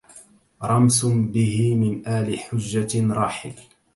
رمس 0.69 1.03
به 1.05 1.75
من 1.75 2.01
آل 2.07 2.37
حجة 2.37 3.07
راحل 3.13 3.53